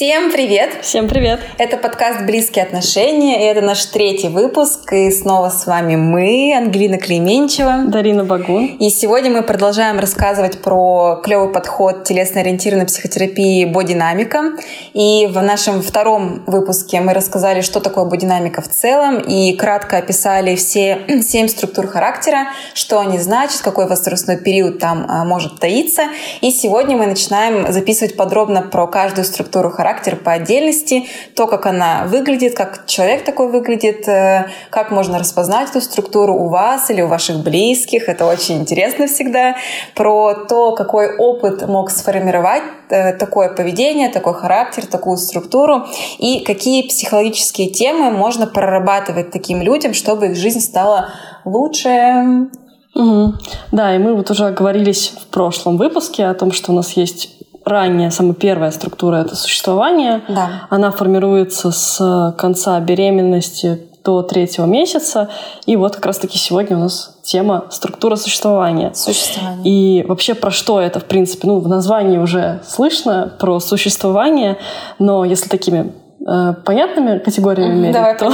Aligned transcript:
Всем 0.00 0.32
привет! 0.32 0.78
Всем 0.80 1.08
привет! 1.08 1.40
Это 1.58 1.76
подкаст 1.76 2.22
«Близкие 2.22 2.64
отношения», 2.64 3.42
и 3.42 3.44
это 3.44 3.60
наш 3.60 3.84
третий 3.84 4.28
выпуск. 4.28 4.90
И 4.94 5.10
снова 5.10 5.50
с 5.50 5.66
вами 5.66 5.96
мы, 5.96 6.54
Ангелина 6.56 6.96
Клеменчева. 6.96 7.84
Дарина 7.86 8.24
Багун. 8.24 8.64
И 8.78 8.88
сегодня 8.88 9.30
мы 9.30 9.42
продолжаем 9.42 9.98
рассказывать 9.98 10.62
про 10.62 11.20
клевый 11.22 11.52
подход 11.52 12.04
телесно-ориентированной 12.04 12.86
психотерапии 12.86 13.66
бодинамика. 13.66 14.52
И 14.94 15.26
в 15.26 15.42
нашем 15.42 15.82
втором 15.82 16.44
выпуске 16.46 17.02
мы 17.02 17.12
рассказали, 17.12 17.60
что 17.60 17.80
такое 17.80 18.06
бодинамика 18.06 18.62
в 18.62 18.68
целом, 18.68 19.18
и 19.18 19.54
кратко 19.54 19.98
описали 19.98 20.56
все 20.56 21.02
семь 21.22 21.46
структур 21.46 21.86
характера, 21.86 22.46
что 22.72 23.00
они 23.00 23.18
значат, 23.18 23.60
какой 23.60 23.86
возрастной 23.86 24.38
период 24.38 24.78
там 24.78 25.04
а, 25.06 25.26
может 25.26 25.60
таиться. 25.60 26.04
И 26.40 26.50
сегодня 26.50 26.96
мы 26.96 27.04
начинаем 27.04 27.70
записывать 27.70 28.16
подробно 28.16 28.62
про 28.62 28.86
каждую 28.86 29.26
структуру 29.26 29.68
характера 29.68 29.89
характер 29.90 30.16
по 30.16 30.32
отдельности, 30.32 31.06
то, 31.34 31.46
как 31.46 31.66
она 31.66 32.04
выглядит, 32.06 32.56
как 32.56 32.86
человек 32.86 33.24
такой 33.24 33.50
выглядит, 33.50 34.06
э, 34.08 34.46
как 34.70 34.90
можно 34.90 35.18
распознать 35.18 35.70
эту 35.70 35.80
структуру 35.80 36.34
у 36.34 36.48
вас 36.48 36.90
или 36.90 37.02
у 37.02 37.08
ваших 37.08 37.42
близких. 37.42 38.08
Это 38.08 38.26
очень 38.26 38.60
интересно 38.60 39.06
всегда. 39.06 39.56
Про 39.94 40.46
то, 40.48 40.72
какой 40.72 41.16
опыт 41.16 41.66
мог 41.68 41.90
сформировать 41.90 42.62
э, 42.90 43.12
такое 43.14 43.48
поведение, 43.48 44.10
такой 44.10 44.34
характер, 44.34 44.86
такую 44.86 45.16
структуру 45.16 45.86
и 46.18 46.40
какие 46.40 46.86
психологические 46.86 47.70
темы 47.70 48.10
можно 48.10 48.46
прорабатывать 48.46 49.30
таким 49.30 49.62
людям, 49.62 49.92
чтобы 49.94 50.26
их 50.26 50.36
жизнь 50.36 50.60
стала 50.60 51.08
лучше, 51.44 52.48
Угу. 52.92 53.34
Да, 53.70 53.94
и 53.94 53.98
мы 53.98 54.16
вот 54.16 54.30
уже 54.32 54.46
оговорились 54.46 55.12
в 55.16 55.28
прошлом 55.28 55.76
выпуске 55.76 56.26
о 56.26 56.34
том, 56.34 56.50
что 56.50 56.72
у 56.72 56.74
нас 56.74 56.96
есть 56.96 57.40
ранняя, 57.64 58.10
самая 58.10 58.34
первая 58.34 58.70
структура— 58.70 59.16
это 59.24 59.36
существование. 59.36 60.22
Да. 60.28 60.66
Она 60.70 60.90
формируется 60.90 61.70
с 61.70 62.34
конца 62.38 62.78
беременности 62.80 63.90
до 64.04 64.22
третьего 64.22 64.66
месяца. 64.66 65.28
И 65.66 65.76
вот 65.76 65.96
как 65.96 66.06
раз-таки 66.06 66.38
сегодня 66.38 66.76
у 66.76 66.80
нас 66.80 67.18
тема 67.22 67.66
структура 67.70 68.16
существования. 68.16 68.92
Существование. 68.94 69.62
И 69.64 70.04
вообще 70.06 70.34
про 70.34 70.50
что 70.50 70.80
это, 70.80 71.00
в 71.00 71.04
принципе? 71.04 71.46
Ну, 71.46 71.60
в 71.60 71.68
названии 71.68 72.18
уже 72.18 72.60
слышно 72.66 73.32
про 73.38 73.60
существование, 73.60 74.56
но 74.98 75.24
если 75.24 75.48
такими 75.48 75.92
э, 76.26 76.54
понятными 76.64 77.18
категориями 77.18 77.74
мерить, 77.74 77.92
Давай 77.92 78.16
то, 78.16 78.32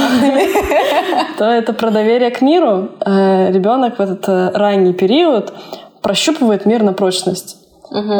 то 1.37 1.45
это 1.45 1.73
про 1.73 1.91
доверие 1.91 2.31
к 2.31 2.41
миру. 2.41 2.89
Э, 3.05 3.51
ребенок 3.51 3.97
в 3.97 4.01
этот 4.01 4.27
э, 4.27 4.51
ранний 4.53 4.93
период 4.93 5.53
прощупывает 6.01 6.65
мир 6.65 6.83
на 6.83 6.93
прочность. 6.93 7.57
Угу. 7.89 8.19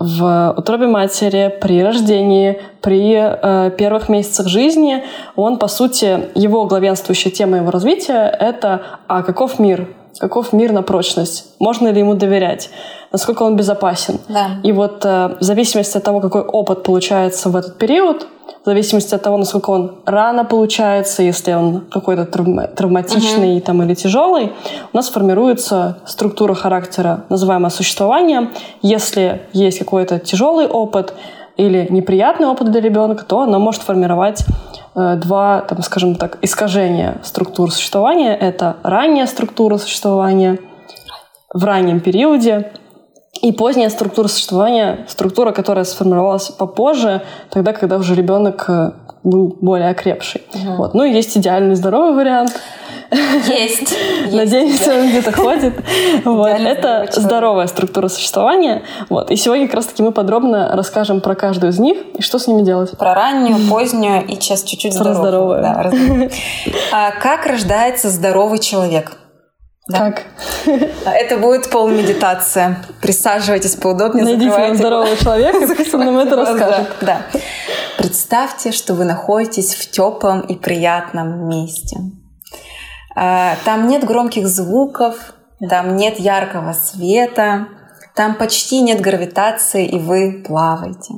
В 0.00 0.54
утробе 0.56 0.86
матери, 0.86 1.56
при 1.60 1.82
рождении, 1.82 2.60
при 2.80 3.14
э, 3.14 3.70
первых 3.76 4.08
месяцах 4.08 4.48
жизни, 4.48 5.04
он, 5.36 5.58
по 5.58 5.68
сути, 5.68 6.30
его 6.34 6.66
главенствующая 6.66 7.30
тема 7.30 7.58
его 7.58 7.70
развития— 7.70 8.36
это 8.40 8.82
«А 9.06 9.22
каков 9.22 9.58
мир?» 9.58 9.88
Каков 10.18 10.52
мир 10.52 10.72
на 10.72 10.82
прочность? 10.82 11.54
Можно 11.58 11.88
ли 11.88 11.98
ему 11.98 12.14
доверять? 12.14 12.70
Насколько 13.10 13.42
он 13.42 13.56
безопасен? 13.56 14.20
Да. 14.28 14.60
И 14.62 14.70
вот 14.70 15.04
э, 15.04 15.36
в 15.40 15.42
зависимости 15.42 15.96
от 15.96 16.04
того, 16.04 16.20
какой 16.20 16.42
опыт 16.42 16.84
получается 16.84 17.48
в 17.48 17.56
этот 17.56 17.78
период, 17.78 18.26
в 18.64 18.66
зависимости 18.66 19.14
от 19.14 19.22
того, 19.22 19.36
насколько 19.36 19.70
он 19.70 19.96
рано 20.06 20.44
получается, 20.44 21.22
если 21.22 21.52
он 21.52 21.82
какой-то 21.90 22.24
травматичный 22.24 23.58
uh-huh. 23.58 23.60
там, 23.60 23.82
или 23.82 23.94
тяжелый, 23.94 24.52
у 24.92 24.96
нас 24.96 25.10
формируется 25.10 25.98
структура 26.06 26.54
характера, 26.54 27.24
называемое 27.28 27.68
существование. 27.68 28.48
Если 28.80 29.42
есть 29.52 29.78
какой-то 29.78 30.18
тяжелый 30.18 30.66
опыт 30.66 31.12
или 31.58 31.86
неприятный 31.90 32.46
опыт 32.46 32.70
для 32.70 32.80
ребенка, 32.80 33.24
то 33.26 33.42
оно 33.42 33.58
может 33.58 33.82
формировать 33.82 34.46
э, 34.94 35.16
два, 35.16 35.60
там, 35.60 35.82
скажем 35.82 36.14
так, 36.14 36.38
искажения 36.40 37.18
структур 37.22 37.70
существования. 37.70 38.34
Это 38.34 38.76
ранняя 38.82 39.26
структура 39.26 39.76
существования 39.76 40.58
в 41.52 41.62
раннем 41.64 42.00
периоде 42.00 42.72
и 43.42 43.52
поздняя 43.52 43.90
структура 43.90 44.28
существования, 44.28 45.06
структура, 45.08 45.52
которая 45.52 45.84
сформировалась 45.84 46.48
попозже, 46.48 47.22
тогда, 47.50 47.72
когда 47.72 47.96
уже 47.96 48.14
ребенок 48.14 48.64
э, 48.68 48.92
был 49.22 49.56
более 49.60 49.90
окрепший. 49.90 50.42
Угу. 50.54 50.74
Вот. 50.76 50.94
Ну 50.94 51.04
и 51.04 51.12
есть 51.12 51.36
идеальный 51.36 51.74
здоровый 51.74 52.14
вариант. 52.14 52.52
Есть. 53.10 53.94
Надеемся, 54.32 54.94
он 54.94 55.08
где-то 55.08 55.32
ходит. 55.32 55.74
Вот. 56.24 56.48
Это 56.48 57.06
здоровая 57.12 57.66
структура 57.66 58.08
существования. 58.08 58.82
Вот. 59.08 59.30
И 59.30 59.36
сегодня 59.36 59.66
как 59.66 59.76
раз-таки 59.76 60.02
мы 60.02 60.12
подробно 60.12 60.70
расскажем 60.74 61.20
про 61.20 61.34
каждую 61.34 61.72
из 61.72 61.78
них 61.78 61.98
и 62.14 62.22
что 62.22 62.38
с 62.38 62.46
ними 62.46 62.62
делать. 62.62 62.96
Про 62.96 63.14
раннюю, 63.14 63.56
позднюю 63.68 64.24
и 64.26 64.34
сейчас 64.34 64.62
чуть-чуть 64.62 64.94
здоровую. 64.94 65.60
Да, 65.62 65.90
а 66.92 67.10
как 67.12 67.46
рождается 67.46 68.08
здоровый 68.10 68.58
человек? 68.58 69.12
Да. 69.86 69.98
Как? 69.98 70.22
А 71.04 71.10
это 71.12 71.36
будет 71.36 71.68
полмедитация. 71.68 72.78
Присаживайтесь 73.02 73.76
поудобнее, 73.76 74.24
Найдите 74.24 74.48
закрывайте. 74.48 74.78
здорового 74.78 75.16
человека, 75.16 75.74
пусть 75.76 75.94
он 75.94 76.04
нам 76.06 76.18
это 76.18 76.36
расскажет. 76.36 76.88
Да. 77.02 77.22
Представьте, 77.98 78.72
что 78.72 78.94
вы 78.94 79.04
находитесь 79.04 79.74
в 79.74 79.90
теплом 79.90 80.40
и 80.40 80.56
приятном 80.56 81.48
месте. 81.48 81.98
А, 83.14 83.56
там 83.66 83.86
нет 83.86 84.04
громких 84.04 84.46
звуков, 84.46 85.34
там 85.68 85.96
нет 85.96 86.18
яркого 86.18 86.72
света, 86.72 87.68
там 88.14 88.36
почти 88.36 88.80
нет 88.80 89.00
гравитации, 89.00 89.86
и 89.86 89.98
вы 89.98 90.42
плаваете. 90.46 91.14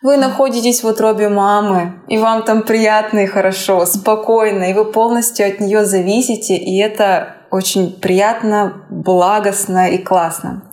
Вы 0.00 0.16
находитесь 0.16 0.82
в 0.82 0.86
утробе 0.86 1.28
мамы, 1.28 2.00
и 2.08 2.16
вам 2.16 2.44
там 2.44 2.62
приятно 2.62 3.18
и 3.20 3.26
хорошо, 3.26 3.84
спокойно, 3.84 4.70
и 4.70 4.72
вы 4.72 4.84
полностью 4.86 5.46
от 5.46 5.60
нее 5.60 5.84
зависите, 5.84 6.56
и 6.56 6.78
это 6.78 7.37
очень 7.50 7.92
приятно, 7.92 8.86
благостно 8.90 9.90
и 9.90 9.98
классно. 9.98 10.72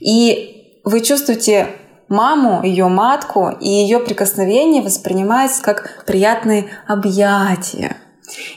И 0.00 0.80
вы 0.84 1.00
чувствуете 1.00 1.68
маму, 2.08 2.62
ее 2.62 2.88
матку, 2.88 3.50
и 3.60 3.68
ее 3.68 4.00
прикосновение 4.00 4.82
воспринимается 4.82 5.62
как 5.62 6.04
приятные 6.06 6.66
объятия. 6.86 7.96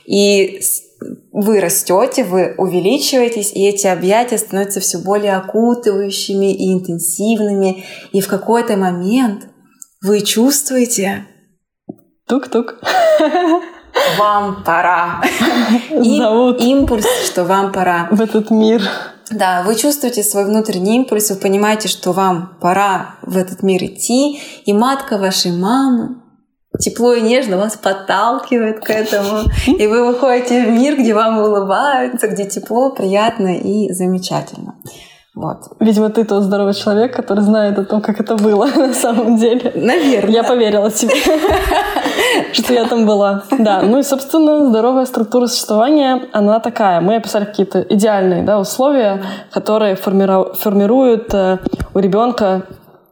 И 0.05 0.59
вы 1.31 1.59
растете, 1.59 2.23
вы 2.23 2.55
увеличиваетесь, 2.57 3.51
и 3.53 3.67
эти 3.67 3.87
объятия 3.87 4.37
становятся 4.37 4.79
все 4.79 4.97
более 4.97 5.35
окутывающими 5.35 6.53
и 6.53 6.73
интенсивными. 6.73 7.83
И 8.11 8.21
в 8.21 8.27
какой-то 8.27 8.77
момент 8.77 9.47
вы 10.01 10.21
чувствуете... 10.21 11.25
Тук-тук 12.27 12.81
вам 14.17 14.63
пора. 14.63 15.21
И 16.03 16.17
Зовут 16.17 16.61
импульс, 16.61 17.05
что 17.25 17.45
вам 17.45 17.71
пора. 17.71 18.07
В 18.11 18.21
этот 18.21 18.51
мир. 18.51 18.81
Да, 19.29 19.63
вы 19.65 19.75
чувствуете 19.75 20.23
свой 20.23 20.45
внутренний 20.45 20.95
импульс, 20.95 21.29
вы 21.29 21.35
понимаете, 21.35 21.87
что 21.87 22.13
вам 22.13 22.57
пора 22.61 23.15
в 23.21 23.35
этот 23.37 23.61
мир 23.61 23.83
идти, 23.83 24.39
и 24.65 24.73
матка 24.73 25.17
вашей 25.17 25.51
мамы 25.51 26.21
тепло 26.79 27.13
и 27.13 27.21
нежно 27.21 27.57
вас 27.57 27.75
подталкивает 27.75 28.85
к 28.85 28.89
этому, 28.89 29.43
и 29.65 29.87
вы 29.87 30.05
выходите 30.05 30.65
в 30.65 30.69
мир, 30.69 30.95
где 30.97 31.13
вам 31.13 31.39
улыбаются, 31.39 32.27
где 32.27 32.45
тепло, 32.45 32.91
приятно 32.91 33.57
и 33.57 33.91
замечательно. 33.91 34.75
Вот. 35.37 35.57
Видимо, 35.79 36.09
ты 36.09 36.23
тот 36.23 36.41
здоровый 36.41 36.73
человек, 36.73 37.15
который 37.15 37.41
знает 37.41 37.77
о 37.77 37.85
том, 37.85 38.01
как 38.01 38.19
это 38.19 38.35
было 38.35 38.65
на 38.75 38.93
самом 38.93 39.37
деле. 39.37 39.71
Наверное. 39.75 40.31
Я 40.31 40.43
поверила 40.43 40.89
тебе, 40.89 41.13
что 42.53 42.73
я 42.73 42.85
там 42.85 43.05
была. 43.05 43.43
Да, 43.59 43.83
ну 43.83 43.99
и, 43.99 44.03
собственно, 44.03 44.67
здоровая 44.67 45.05
структура 45.05 45.45
существования, 45.45 46.23
она 46.33 46.59
такая. 46.59 47.01
Мы 47.01 47.17
описали 47.17 47.45
какие-то 47.45 47.81
идеальные 47.81 48.41
да, 48.43 48.59
условия, 48.59 49.21
которые 49.51 49.95
формируют 49.95 51.31
э, 51.35 51.59
у 51.93 51.99
ребенка 51.99 52.63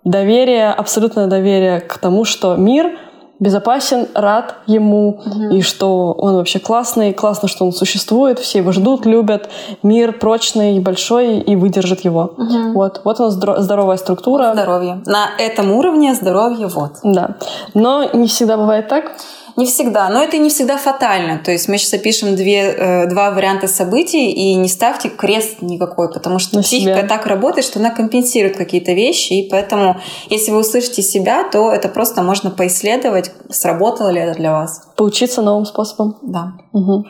доверие, 0.04 0.71
абсолютное 0.71 1.28
доверие 1.28 1.80
к 1.80 2.00
тому, 2.00 2.25
что 2.25 2.56
мир— 2.56 2.98
безопасен, 3.40 4.08
рад 4.14 4.56
ему, 4.68 5.22
угу. 5.26 5.56
и 5.56 5.62
что 5.62 6.14
он 6.14 6.36
вообще 6.36 6.60
классный, 6.60 7.14
классно, 7.14 7.48
что 7.48 7.66
он 7.66 7.74
существует, 7.74 8.40
все 8.40 8.60
его 8.60 8.72
ждут, 8.72 9.06
любят, 9.06 9.50
мир 9.84 10.14
прочный, 10.14 10.80
большой 10.80 11.40
и 11.40 11.56
выдержит 11.56 12.02
его. 12.02 12.34
Угу. 12.38 12.74
Вот, 12.74 13.02
вот 13.04 13.20
нас 13.20 13.34
здоровая 13.34 13.98
структура. 13.98 14.54
Здоровье. 14.54 15.02
На 15.06 15.30
этом 15.38 15.72
уровне 15.72 16.14
здоровье 16.14 16.68
вот. 16.68 16.94
Да. 17.04 17.36
Но 17.74 18.10
не 18.14 18.28
всегда 18.28 18.58
бывает 18.58 18.88
так. 18.88 19.12
Не 19.57 19.66
всегда, 19.66 20.10
но 20.10 20.22
это 20.22 20.38
не 20.38 20.50
всегда 20.50 20.78
фатально. 20.78 21.40
То 21.40 21.52
есть 21.52 21.69
мы 21.69 21.78
сейчас 21.78 21.94
опишем 21.94 22.36
две, 22.36 22.72
э, 22.72 23.07
два 23.07 23.31
варианта 23.31 23.68
событий, 23.68 24.31
и 24.31 24.54
не 24.56 24.68
ставьте 24.68 25.07
крест 25.10 25.62
никакой, 25.62 26.12
потому 26.12 26.40
что 26.40 26.57
На 26.57 26.62
психика 26.62 26.98
себя. 27.00 27.07
так 27.07 27.25
работает, 27.25 27.66
что 27.66 27.80
она 27.80 27.90
компенсирует 27.90 28.57
какие-то 28.57 28.92
вещи, 28.92 29.34
и 29.34 29.50
поэтому, 29.50 29.98
если 30.30 30.52
вы 30.52 30.60
услышите 30.60 31.02
себя, 31.02 31.48
то 31.50 31.72
это 31.72 31.88
просто 31.88 32.22
можно 32.22 32.52
поисследовать, 32.52 33.31
сработало 33.50 34.10
ли 34.10 34.19
это 34.19 34.38
для 34.38 34.52
вас. 34.52 34.90
Поучиться 34.98 35.42
новым 35.42 35.66
способом. 35.66 36.18
Да. 36.22 36.54
Угу. 36.74 37.06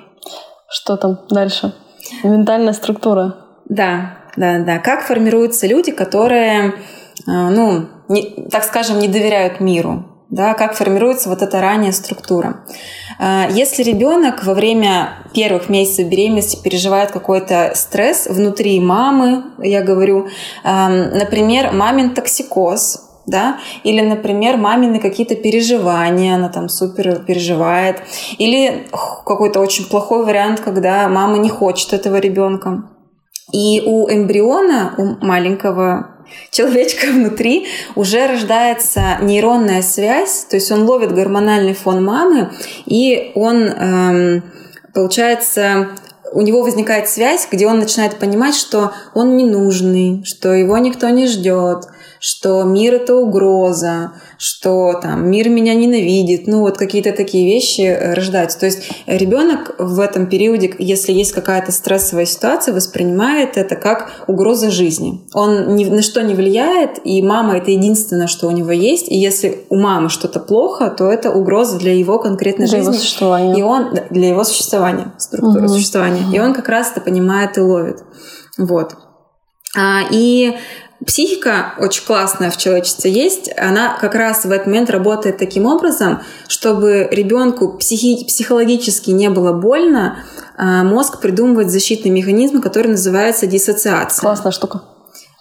Что 0.69 0.97
там 0.97 1.19
дальше? 1.29 1.73
Ментальная 2.23 2.73
структура. 2.73 3.37
Да, 3.67 4.17
да, 4.37 4.59
да. 4.59 4.77
Как 4.77 5.01
формируются 5.01 5.65
люди, 5.65 5.91
которые, 5.91 6.75
э, 7.25 7.31
ну, 7.31 7.87
не, 8.07 8.21
так 8.51 8.63
скажем, 8.63 8.99
не 8.99 9.07
доверяют 9.07 9.59
миру? 9.59 10.05
Да, 10.35 10.53
как 10.53 10.75
формируется 10.75 11.29
вот 11.29 11.41
эта 11.41 11.61
ранняя 11.61 11.93
структура. 11.93 12.57
А, 13.17 13.47
если 13.49 13.83
ребенок 13.83 14.43
во 14.43 14.53
время 14.53 15.09
первых 15.33 15.69
месяцев 15.69 16.07
беременности 16.09 16.61
переживает 16.61 17.11
какой-то 17.11 17.71
стресс 17.73 18.27
внутри 18.27 18.79
мамы, 18.81 19.45
я 19.59 19.81
говорю, 19.81 20.27
например, 20.63 21.71
мамин 21.71 22.13
токсикоз, 22.13 23.01
да, 23.25 23.59
или, 23.83 24.01
например, 24.01 24.57
мамины 24.57 24.99
какие-то 24.99 25.35
переживания, 25.35 26.35
она 26.35 26.49
там 26.49 26.67
супер 26.69 27.23
переживает, 27.23 28.01
или 28.37 28.87
какой-то 29.25 29.61
очень 29.61 29.85
плохой 29.85 30.25
вариант, 30.25 30.59
когда 30.59 31.07
мама 31.07 31.37
не 31.37 31.49
хочет 31.49 31.93
этого 31.93 32.17
ребенка. 32.17 32.83
И 33.53 33.81
у 33.85 34.09
эмбриона, 34.09 34.95
у 34.97 35.25
маленького 35.25 36.14
человечка 36.51 37.07
внутри 37.07 37.67
уже 37.95 38.27
рождается 38.27 39.17
нейронная 39.21 39.81
связь, 39.81 40.45
то 40.49 40.55
есть 40.55 40.71
он 40.71 40.83
ловит 40.83 41.13
гормональный 41.13 41.73
фон 41.73 42.03
мамы, 42.03 42.51
и 42.85 43.31
он, 43.35 43.63
эм, 43.63 44.43
получается, 44.93 45.89
у 46.35 46.41
него 46.41 46.61
возникает 46.61 47.07
связь, 47.07 47.47
где 47.49 47.65
он 47.65 47.79
начинает 47.79 48.17
понимать, 48.17 48.55
что 48.55 48.91
он 49.13 49.37
ненужный, 49.37 50.23
что 50.25 50.53
его 50.53 50.77
никто 50.77 51.07
не 51.09 51.27
ждет, 51.27 51.85
что 52.19 52.63
мир 52.63 52.95
это 52.95 53.15
угроза, 53.15 54.13
что 54.37 54.99
там 55.01 55.29
мир 55.29 55.47
меня 55.49 55.75
ненавидит, 55.75 56.47
ну 56.47 56.61
вот 56.61 56.77
какие-то 56.77 57.11
такие 57.11 57.45
вещи 57.45 57.81
э, 57.81 58.13
рождаются. 58.13 58.59
То 58.59 58.65
есть 58.65 58.89
ребенок 59.05 59.75
в 59.77 59.99
этом 59.99 60.27
периоде, 60.27 60.73
если 60.79 61.11
есть 61.11 61.33
какая-то 61.33 61.71
стрессовая 61.71 62.25
ситуация, 62.25 62.73
воспринимает 62.73 63.57
это 63.57 63.75
как 63.75 64.11
угроза 64.27 64.71
жизни. 64.71 65.21
Он 65.33 65.75
ни 65.75 65.85
на 65.85 66.01
что 66.01 66.21
не 66.21 66.33
влияет, 66.33 66.99
и 67.03 67.21
мама 67.21 67.57
это 67.57 67.71
единственное, 67.71 68.27
что 68.27 68.47
у 68.47 68.51
него 68.51 68.71
есть. 68.71 69.07
И 69.09 69.15
если 69.15 69.65
у 69.69 69.75
мамы 69.75 70.09
что-то 70.09 70.39
плохо, 70.39 70.89
то 70.89 71.09
это 71.09 71.31
угроза 71.31 71.77
для 71.77 71.93
его 71.93 72.19
конкретной 72.19 72.67
для 72.67 72.77
жизни. 72.77 72.91
Его 72.91 72.99
существования. 72.99 73.59
И 73.59 73.61
он 73.61 73.99
для 74.09 74.29
его 74.29 74.43
существования, 74.43 75.13
структуры 75.17 75.65
угу. 75.65 75.73
существования. 75.73 76.24
И 76.31 76.39
он 76.39 76.53
как 76.53 76.69
раз 76.69 76.91
это 76.91 77.01
понимает 77.01 77.57
и 77.57 77.61
ловит. 77.61 78.03
Вот. 78.57 78.95
А, 79.75 80.01
и 80.09 80.57
Психика 81.05 81.73
очень 81.77 82.03
классная 82.05 82.49
в 82.49 82.57
человечестве 82.57 83.11
есть, 83.11 83.51
она 83.57 83.97
как 83.99 84.15
раз 84.15 84.45
в 84.45 84.51
этот 84.51 84.67
момент 84.67 84.89
работает 84.89 85.37
таким 85.37 85.65
образом, 85.65 86.21
чтобы 86.47 87.07
ребенку 87.11 87.77
психи- 87.77 88.25
психологически 88.25 89.11
не 89.11 89.29
было 89.29 89.51
больно, 89.51 90.23
а 90.57 90.83
мозг 90.83 91.19
придумывает 91.19 91.69
защитный 91.69 92.11
механизм, 92.11 92.61
который 92.61 92.87
называется 92.87 93.45
диссоциация. 93.45 94.21
Классная 94.21 94.51
штука. 94.51 94.83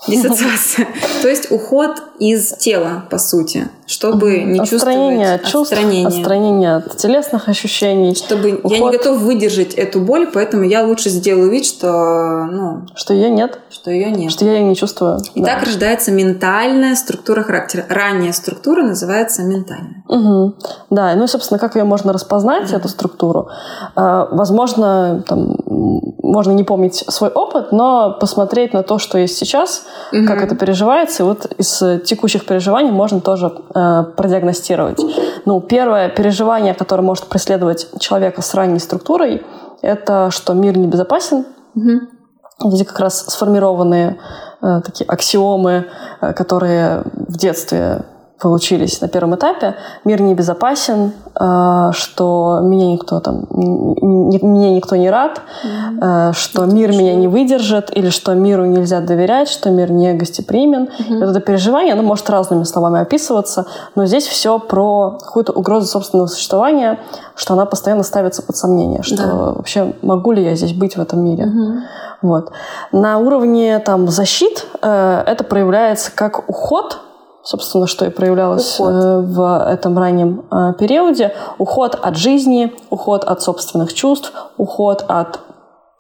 Диссоциация. 0.09 0.89
То 1.23 1.29
есть 1.29 1.51
уход 1.51 2.03
из 2.19 2.49
тела, 2.59 3.07
по 3.11 3.19
сути, 3.19 3.69
чтобы 3.87 4.41
не 4.41 4.61
отстранение 4.61 5.39
чувствовать 5.39 5.45
от 5.45 5.53
чувств, 5.53 5.73
отстранение. 5.73 6.09
отстранение 6.09 6.77
от 6.77 6.97
телесных 6.97 7.49
ощущений. 7.49 8.15
Чтобы 8.15 8.61
уход. 8.63 8.73
я 8.73 8.79
не 8.79 8.91
готов 8.93 9.19
выдержать 9.19 9.75
эту 9.75 10.01
боль, 10.01 10.29
поэтому 10.33 10.65
я 10.65 10.85
лучше 10.85 11.11
сделаю 11.11 11.51
вид, 11.51 11.67
что 11.67 12.47
ну 12.47 12.87
что 12.95 13.13
ее 13.13 13.31
нет, 13.31 13.59
что 13.71 13.91
ее 13.91 14.11
нет, 14.11 14.31
что 14.33 14.45
я 14.45 14.55
ее 14.55 14.65
не 14.65 14.77
чувствую. 14.77 15.19
И 15.35 15.41
да. 15.41 15.55
так 15.55 15.65
рождается 15.65 16.13
ментальная 16.13 16.95
структура 16.95 17.43
характера. 17.43 17.85
Ранняя 17.89 18.33
структура 18.33 18.83
называется 18.83 19.43
ментальная. 19.43 20.05
Угу. 20.09 20.55
Да, 20.91 21.15
ну 21.15 21.25
и 21.25 21.27
собственно, 21.27 21.59
как 21.59 21.77
ее 21.77 21.85
можно 21.85 22.13
распознать 22.13 22.71
угу. 22.71 22.77
эту 22.77 22.89
структуру? 22.89 23.49
А, 23.97 24.29
возможно, 24.31 25.23
там 25.27 25.57
можно 25.67 26.53
не 26.53 26.65
помнить 26.65 27.05
свой 27.09 27.31
опыт, 27.31 27.71
но 27.71 28.17
посмотреть 28.19 28.73
на 28.73 28.83
то, 28.83 28.99
что 28.99 29.19
есть 29.19 29.37
сейчас, 29.37 29.85
угу. 30.13 30.27
как 30.27 30.43
это 30.43 30.57
переживается, 30.57 31.23
и 31.23 31.27
вот 31.27 31.47
из 31.59 31.83
текущих 32.05 32.47
переживаний 32.47 32.91
можно 32.91 33.21
тоже 33.21 33.53
э, 33.75 34.05
продиагностировать. 34.17 35.00
Ну, 35.44 35.61
первое 35.61 36.09
переживание, 36.09 36.75
которое 36.75 37.03
может 37.03 37.26
преследовать 37.26 37.88
человека 38.00 38.43
с 38.43 38.55
ранней 38.55 38.79
структурой, 38.79 39.43
это 39.82 40.31
что 40.31 40.55
мир 40.55 40.79
небезопасен. 40.79 41.44
Угу. 41.75 42.71
Здесь 42.71 42.87
как 42.87 43.00
раз 43.00 43.26
сформированные 43.26 44.19
э, 44.62 44.81
такие 44.85 45.06
аксиомы, 45.06 45.87
э, 46.21 46.32
которые 46.32 47.03
в 47.15 47.37
детстве 47.37 48.05
получились 48.44 49.00
на 49.00 49.08
первом 49.08 49.37
этапе. 49.37 49.75
Мир 50.05 50.20
небезопасен, 50.20 51.12
э, 51.41 51.91
что 51.93 52.61
меня 52.62 52.93
никто 52.93 53.19
там, 53.20 53.46
меня 53.50 54.70
никто 54.70 54.96
не 54.96 55.08
рад, 55.08 55.41
mm-hmm. 55.41 56.35
что 56.35 56.67
мир 56.67 56.91
меня 56.91 57.14
не 57.14 57.26
выдержит, 57.26 57.96
или 57.96 58.11
что 58.11 58.35
миру 58.35 58.67
нельзя 58.67 59.00
доверять, 59.00 59.49
что 59.49 59.70
мир 59.70 59.91
не 59.91 60.12
гостеприимен. 60.12 60.85
Mm-hmm. 60.85 61.20
Вот 61.20 61.31
это 61.31 61.41
переживание, 61.41 61.94
оно 61.94 62.02
может 62.02 62.29
разными 62.29 62.64
словами 62.64 63.00
описываться, 63.00 63.64
но 63.94 64.05
здесь 64.05 64.26
все 64.26 64.58
про 64.58 65.19
какую-то 65.25 65.52
угрозу 65.52 65.87
собственного 65.87 66.26
существования, 66.26 66.99
что 67.37 67.55
она 67.55 67.64
постоянно 67.64 68.02
ставится 68.02 68.43
под 68.43 68.56
сомнение, 68.56 69.02
что 69.02 69.17
да. 69.17 69.35
вообще 69.35 69.94
могу 70.02 70.32
ли 70.32 70.44
я 70.44 70.55
здесь 70.55 70.75
быть 70.75 70.99
в 70.99 71.00
этом 71.00 71.25
мире. 71.25 71.44
Mm-hmm. 71.44 71.81
Вот. 72.20 72.52
На 72.93 73.17
уровне 73.17 73.79
там, 73.79 74.08
защит 74.08 74.67
э, 74.82 75.23
это 75.26 75.44
проявляется 75.44 76.12
как 76.14 76.46
уход 76.50 77.00
собственно, 77.44 77.87
что 77.87 78.06
и 78.06 78.11
проявлялось 78.11 78.81
уход. 78.81 78.93
Э, 78.93 79.19
в 79.20 79.69
этом 79.69 79.99
раннем 79.99 80.44
э, 80.50 80.73
периоде. 80.79 81.35
Уход 81.58 81.94
от 81.94 82.17
жизни, 82.17 82.73
уход 82.91 83.25
от 83.25 83.43
собственных 83.43 83.94
чувств, 83.94 84.32
уход 84.56 85.05
от 85.06 85.41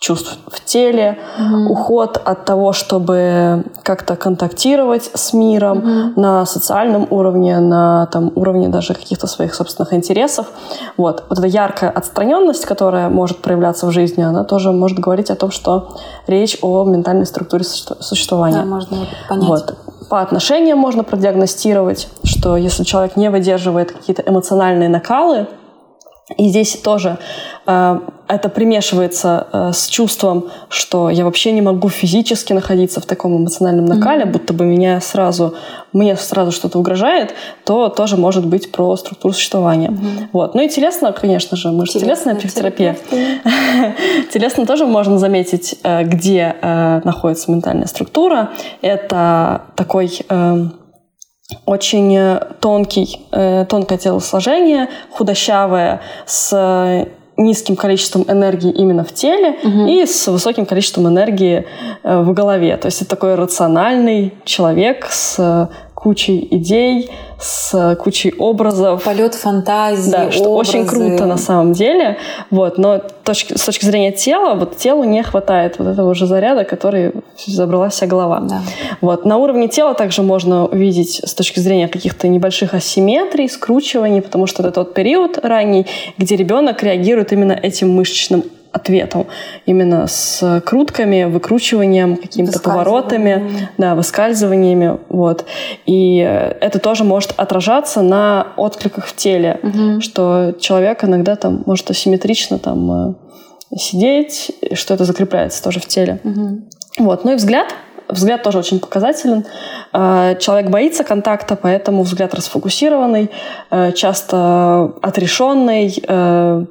чувств 0.04 0.38
в 0.46 0.62
теле, 0.64 1.18
угу. 1.38 1.72
уход 1.72 2.20
от 2.22 2.44
того, 2.44 2.74
чтобы 2.74 3.64
как-то 3.82 4.16
контактировать 4.16 5.10
с 5.14 5.32
миром 5.32 5.78
угу. 5.78 6.20
на 6.20 6.44
социальном 6.44 7.06
уровне, 7.08 7.58
на 7.58 8.06
там, 8.12 8.30
уровне 8.34 8.68
даже 8.68 8.92
каких-то 8.92 9.26
своих 9.26 9.54
собственных 9.54 9.94
интересов. 9.94 10.46
Вот. 10.98 11.24
вот 11.30 11.38
эта 11.38 11.48
яркая 11.48 11.88
отстраненность, 11.88 12.66
которая 12.66 13.08
может 13.08 13.38
проявляться 13.38 13.86
в 13.86 13.92
жизни, 13.92 14.22
она 14.22 14.44
тоже 14.44 14.72
может 14.72 14.98
говорить 14.98 15.30
о 15.30 15.36
том, 15.36 15.50
что 15.50 15.96
речь 16.26 16.58
о 16.60 16.84
ментальной 16.84 17.24
структуре 17.24 17.64
существования. 17.64 18.58
Да, 18.58 18.64
можно 18.64 19.06
понять. 19.26 19.48
Вот. 19.48 19.74
По 20.10 20.20
отношениям 20.20 20.76
можно 20.76 21.02
продиагностировать, 21.02 22.08
что 22.24 22.58
если 22.58 22.84
человек 22.84 23.16
не 23.16 23.30
выдерживает 23.30 23.92
какие-то 23.92 24.22
эмоциональные 24.26 24.90
накалы, 24.90 25.46
и 26.36 26.48
здесь 26.48 26.76
тоже 26.76 27.18
э, 27.66 28.00
это 28.26 28.48
примешивается 28.48 29.46
э, 29.52 29.72
с 29.72 29.86
чувством, 29.88 30.50
что 30.68 31.10
я 31.10 31.24
вообще 31.24 31.52
не 31.52 31.60
могу 31.60 31.88
физически 31.88 32.52
находиться 32.52 33.00
в 33.00 33.06
таком 33.06 33.36
эмоциональном 33.36 33.84
накале, 33.84 34.24
mm-hmm. 34.24 34.30
будто 34.30 34.54
бы 34.54 34.64
меня 34.64 35.00
сразу, 35.00 35.54
мне 35.92 36.16
сразу 36.16 36.50
что-то 36.50 36.78
угрожает, 36.78 37.34
то 37.64 37.88
тоже 37.88 38.16
может 38.16 38.46
быть 38.46 38.72
про 38.72 38.96
структуру 38.96 39.34
существования. 39.34 39.88
Mm-hmm. 39.88 40.28
Вот. 40.32 40.54
Ну 40.54 40.62
и 40.62 40.68
телесно, 40.68 41.12
конечно 41.12 41.56
же, 41.56 41.70
мы 41.70 41.84
же 41.84 41.92
телесная 41.92 42.34
психотерапия. 42.34 42.96
телесно 44.32 44.64
тоже 44.64 44.86
можно 44.86 45.18
заметить, 45.18 45.76
э, 45.82 46.04
где 46.04 46.56
э, 46.60 47.00
находится 47.04 47.50
ментальная 47.50 47.86
структура. 47.86 48.50
Это 48.80 49.62
такой... 49.76 50.20
Очень 51.66 52.38
тонкий, 52.58 53.20
тонкое 53.30 53.98
телосложение, 53.98 54.88
худощавое, 55.10 56.00
с 56.24 57.06
низким 57.36 57.76
количеством 57.76 58.24
энергии 58.28 58.70
именно 58.70 59.04
в 59.04 59.12
теле 59.12 59.56
угу. 59.62 59.86
и 59.86 60.06
с 60.06 60.28
высоким 60.28 60.66
количеством 60.66 61.08
энергии 61.08 61.66
э, 62.02 62.20
в 62.22 62.32
голове. 62.32 62.76
То 62.76 62.86
есть 62.86 63.02
это 63.02 63.10
такой 63.10 63.34
рациональный 63.34 64.34
человек 64.44 65.06
с 65.10 65.68
кучей 66.04 66.46
идей, 66.50 67.08
с 67.40 67.96
кучей 67.98 68.34
образов. 68.38 69.02
Полет 69.04 69.34
фантазии, 69.34 70.10
Да, 70.10 70.30
что 70.30 70.50
образы. 70.50 70.78
очень 70.78 70.86
круто 70.86 71.24
на 71.24 71.38
самом 71.38 71.72
деле. 71.72 72.18
Вот, 72.50 72.76
но 72.76 73.00
точки, 73.24 73.56
с 73.56 73.64
точки 73.64 73.86
зрения 73.86 74.12
тела, 74.12 74.54
вот 74.54 74.76
телу 74.76 75.04
не 75.04 75.22
хватает 75.22 75.78
вот 75.78 75.88
этого 75.88 76.14
же 76.14 76.26
заряда, 76.26 76.64
который 76.64 77.12
забрала 77.46 77.88
вся 77.88 78.06
голова. 78.06 78.40
Да. 78.40 78.60
Вот, 79.00 79.24
на 79.24 79.38
уровне 79.38 79.66
тела 79.68 79.94
также 79.94 80.22
можно 80.22 80.66
увидеть 80.66 81.22
с 81.24 81.32
точки 81.32 81.58
зрения 81.58 81.88
каких-то 81.88 82.28
небольших 82.28 82.74
асимметрий, 82.74 83.48
скручиваний, 83.48 84.20
потому 84.20 84.46
что 84.46 84.62
это 84.62 84.72
тот 84.72 84.92
период 84.92 85.38
ранний, 85.42 85.86
где 86.18 86.36
ребенок 86.36 86.82
реагирует 86.82 87.32
именно 87.32 87.52
этим 87.52 87.88
мышечным 87.90 88.44
ответом. 88.74 89.28
Именно 89.66 90.06
с 90.08 90.60
крутками, 90.66 91.24
выкручиванием, 91.24 92.16
какими-то 92.16 92.60
поворотами, 92.60 93.68
да, 93.78 93.94
выскальзываниями. 93.94 94.98
Вот. 95.08 95.46
И 95.86 96.16
это 96.18 96.78
тоже 96.80 97.04
может 97.04 97.32
отражаться 97.36 98.02
на 98.02 98.48
откликах 98.56 99.06
в 99.06 99.14
теле, 99.14 99.60
угу. 99.62 100.00
что 100.00 100.54
человек 100.58 101.04
иногда 101.04 101.36
там 101.36 101.62
может 101.66 101.88
асимметрично 101.90 102.58
там 102.58 102.90
э, 103.70 103.76
сидеть, 103.76 104.50
что 104.72 104.94
это 104.94 105.04
закрепляется 105.04 105.62
тоже 105.62 105.78
в 105.78 105.86
теле. 105.86 106.20
Угу. 106.24 107.04
Вот. 107.04 107.24
Ну 107.24 107.32
и 107.32 107.36
взгляд 107.36 107.68
взгляд 108.08 108.42
тоже 108.42 108.58
очень 108.58 108.80
показателен. 108.80 109.44
Э, 109.92 110.36
человек 110.38 110.70
боится 110.70 111.04
контакта, 111.04 111.56
поэтому 111.56 112.02
взгляд 112.02 112.34
расфокусированный, 112.34 113.30
э, 113.70 113.92
часто 113.92 114.94
отрешенный, 115.02 116.02
э, 116.06 116.64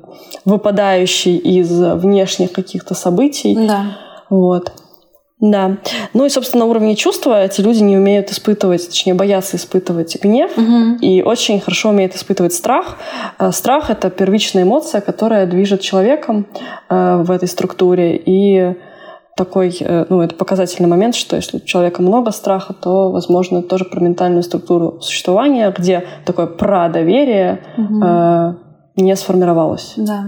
выпадающий 0.45 1.37
из 1.37 1.71
внешних 1.71 2.51
каких-то 2.51 2.93
событий. 2.95 3.55
Да. 3.67 3.85
Вот. 4.29 4.71
Да. 5.39 5.77
Ну 6.13 6.25
и, 6.25 6.29
собственно, 6.29 6.63
на 6.63 6.69
уровне 6.69 6.95
чувства 6.95 7.43
эти 7.43 7.59
люди 7.59 7.83
не 7.83 7.97
умеют 7.97 8.31
испытывать, 8.31 8.87
точнее, 8.87 9.13
боятся 9.13 9.57
испытывать 9.57 10.17
гнев 10.21 10.51
угу. 10.57 10.97
и 11.01 11.21
очень 11.21 11.59
хорошо 11.59 11.89
умеют 11.89 12.15
испытывать 12.15 12.53
страх. 12.53 12.97
Страх— 13.51 13.89
это 13.89 14.09
первичная 14.09 14.63
эмоция, 14.63 15.01
которая 15.01 15.45
движет 15.45 15.81
человеком 15.81 16.47
в 16.87 17.29
этой 17.29 17.49
структуре. 17.49 18.15
И 18.15 18.75
такой, 19.35 19.75
э, 19.79 20.05
ну, 20.09 20.21
это 20.21 20.35
показательный 20.35 20.89
момент, 20.89 21.15
что 21.15 21.35
если 21.35 21.57
у 21.57 21.59
человека 21.59 22.01
много 22.01 22.31
страха, 22.31 22.73
то, 22.73 23.11
возможно, 23.11 23.61
тоже 23.61 23.85
про 23.85 23.99
ментальную 23.99 24.43
структуру 24.43 24.99
существования, 25.01 25.73
где 25.77 26.05
такое 26.25 26.47
про-доверие 26.47 27.61
угу 27.77 28.63
не 28.95 29.15
сформировалось. 29.15 29.93
Да. 29.97 30.25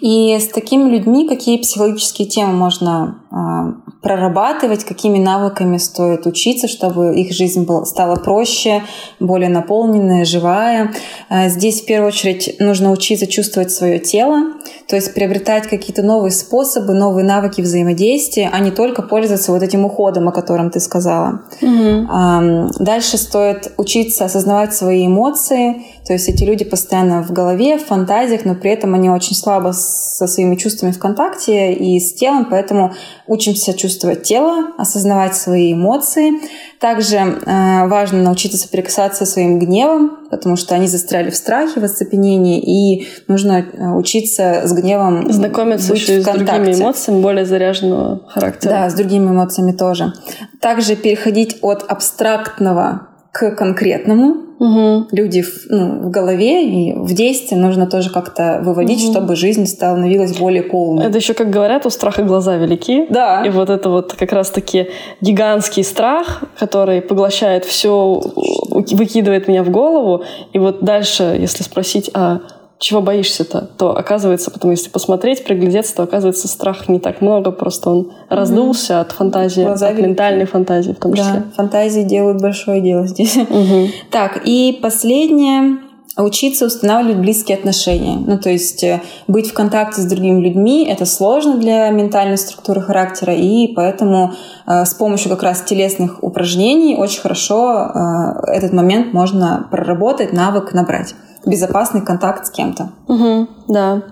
И 0.00 0.36
с 0.38 0.48
такими 0.48 0.90
людьми 0.90 1.26
какие 1.26 1.58
психологические 1.58 2.28
темы 2.28 2.52
можно 2.52 3.22
э, 3.30 3.81
прорабатывать, 4.02 4.84
какими 4.84 5.18
навыками 5.18 5.78
стоит 5.78 6.26
учиться, 6.26 6.66
чтобы 6.66 7.14
их 7.14 7.32
жизнь 7.32 7.64
была, 7.64 7.84
стала 7.84 8.16
проще, 8.16 8.82
более 9.20 9.48
наполненная, 9.48 10.24
живая. 10.24 10.92
Э, 11.30 11.48
здесь 11.48 11.82
в 11.82 11.86
первую 11.86 12.08
очередь 12.08 12.56
нужно 12.58 12.90
учиться 12.90 13.28
чувствовать 13.28 13.70
свое 13.70 14.00
тело, 14.00 14.54
то 14.88 14.96
есть 14.96 15.14
приобретать 15.14 15.68
какие-то 15.68 16.02
новые 16.02 16.32
способы, 16.32 16.94
новые 16.94 17.24
навыки 17.24 17.60
взаимодействия, 17.60 18.50
а 18.52 18.58
не 18.58 18.72
только 18.72 19.02
пользоваться 19.02 19.52
вот 19.52 19.62
этим 19.62 19.84
уходом, 19.84 20.28
о 20.28 20.32
котором 20.32 20.70
ты 20.70 20.80
сказала. 20.80 21.42
Угу. 21.62 22.84
Дальше 22.84 23.16
стоит 23.18 23.72
учиться 23.76 24.24
осознавать 24.24 24.74
свои 24.74 25.06
эмоции, 25.06 25.82
то 26.04 26.12
есть 26.12 26.28
эти 26.28 26.42
люди 26.42 26.64
постоянно 26.64 27.22
в 27.22 27.30
голове, 27.30 27.78
в 27.78 27.86
фантазиях, 27.86 28.44
но 28.44 28.56
при 28.56 28.72
этом 28.72 28.94
они 28.94 29.08
очень 29.08 29.36
слабо 29.36 29.70
со 29.72 30.26
своими 30.26 30.56
чувствами 30.56 30.90
в 30.90 30.98
контакте 30.98 31.72
и 31.72 32.00
с 32.00 32.14
телом, 32.14 32.48
поэтому 32.50 32.92
учимся 33.28 33.72
чувствовать 33.72 33.91
тело, 34.24 34.72
осознавать 34.78 35.36
свои 35.36 35.72
эмоции. 35.72 36.32
Также 36.80 37.16
э, 37.16 37.86
важно 37.86 38.22
научиться 38.22 38.58
соприкасаться 38.58 39.24
со 39.24 39.32
своим 39.32 39.58
гневом, 39.58 40.26
потому 40.30 40.56
что 40.56 40.74
они 40.74 40.86
застряли 40.86 41.30
в 41.30 41.36
страхе, 41.36 41.80
в 41.80 41.84
оцепенении, 41.84 42.60
и 42.60 43.08
нужно 43.28 43.64
э, 43.72 43.88
учиться 43.90 44.62
с 44.64 44.72
гневом 44.72 45.32
Знакомиться 45.32 45.92
быть 45.92 46.00
еще 46.00 46.18
и 46.18 46.22
с 46.22 46.24
другими 46.24 46.74
эмоциями 46.74 47.22
более 47.22 47.44
заряженного 47.44 48.26
характера. 48.28 48.70
Да, 48.70 48.90
с 48.90 48.94
другими 48.94 49.30
эмоциями 49.30 49.72
тоже. 49.72 50.12
Также 50.60 50.96
переходить 50.96 51.58
от 51.62 51.84
абстрактного 51.88 53.08
к 53.32 53.50
конкретному, 53.52 54.51
Угу. 54.62 55.08
Люди 55.10 55.42
в, 55.42 55.66
ну, 55.70 56.02
в 56.02 56.10
голове 56.10 56.64
и 56.68 56.92
в 56.92 57.12
действии 57.14 57.56
нужно 57.56 57.88
тоже 57.88 58.10
как-то 58.10 58.60
выводить, 58.62 59.02
угу. 59.02 59.12
чтобы 59.12 59.34
жизнь 59.34 59.66
становилась 59.66 60.36
более 60.38 60.62
полной. 60.62 61.04
Это 61.04 61.18
еще, 61.18 61.34
как 61.34 61.50
говорят, 61.50 61.84
у 61.84 61.90
страха 61.90 62.22
глаза 62.22 62.56
велики. 62.56 63.06
Да. 63.10 63.42
И 63.44 63.50
вот 63.50 63.70
это 63.70 63.88
вот 63.90 64.12
как 64.12 64.30
раз-таки 64.30 64.88
гигантский 65.20 65.82
страх, 65.82 66.44
который 66.56 67.02
поглощает 67.02 67.64
все, 67.64 68.22
выкидывает 68.70 69.48
меня 69.48 69.64
в 69.64 69.70
голову. 69.70 70.22
И 70.52 70.60
вот 70.60 70.84
дальше, 70.84 71.36
если 71.40 71.64
спросить, 71.64 72.08
а 72.14 72.42
чего 72.82 73.00
боишься-то, 73.00 73.70
то 73.78 73.96
оказывается, 73.96 74.50
потом 74.50 74.72
если 74.72 74.90
посмотреть, 74.90 75.44
приглядеться, 75.44 75.94
то 75.94 76.02
оказывается 76.02 76.48
страх 76.48 76.88
не 76.88 76.98
так 76.98 77.20
много, 77.20 77.52
просто 77.52 77.90
он 77.90 77.98
mm-hmm. 78.00 78.10
раздулся 78.28 79.00
от 79.00 79.12
фантазии, 79.12 79.62
Глаза 79.62 79.88
от 79.88 79.98
ментальной 79.98 80.46
фантазии 80.46 80.90
в 80.90 80.98
том 80.98 81.14
числе. 81.14 81.32
Да, 81.32 81.44
фантазии 81.54 82.02
делают 82.02 82.42
большое 82.42 82.80
дело 82.80 83.06
здесь. 83.06 83.36
Mm-hmm. 83.36 83.88
Так, 84.10 84.42
и 84.44 84.80
последнее 84.82 85.78
учиться 86.16 86.66
устанавливать 86.66 87.18
близкие 87.18 87.56
отношения. 87.56 88.16
Ну, 88.16 88.36
то 88.36 88.50
есть 88.50 88.82
э, 88.82 89.00
быть 89.28 89.50
в 89.50 89.54
контакте 89.54 90.02
с 90.02 90.04
другими 90.04 90.40
людьми— 90.40 90.84
это 90.90 91.06
сложно 91.06 91.58
для 91.58 91.88
ментальной 91.90 92.36
структуры 92.36 92.80
характера, 92.82 93.32
и 93.32 93.68
поэтому 93.68 94.32
э, 94.66 94.84
с 94.84 94.92
помощью 94.92 95.30
как 95.30 95.44
раз 95.44 95.62
телесных 95.62 96.22
упражнений 96.22 96.96
очень 96.96 97.20
хорошо 97.20 97.92
э, 97.94 98.52
этот 98.52 98.72
момент 98.72 99.14
можно 99.14 99.68
проработать, 99.70 100.32
навык 100.32 100.72
набрать 100.72 101.14
безопасный 101.44 102.02
контакт 102.02 102.46
с 102.46 102.50
кем-то. 102.50 102.90
Угу, 103.08 103.48
да. 103.68 104.02